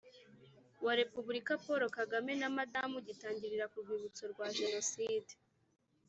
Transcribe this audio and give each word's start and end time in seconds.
Wa 0.85 0.93
repubulika 1.01 1.53
paul 1.63 1.83
kagame 1.97 2.33
na 2.41 2.47
madamu 2.57 2.97
gitangirira 3.07 3.65
ku 3.71 3.77
rwibutso 3.83 4.23
rwa 4.31 4.45
jenoside 4.57 5.31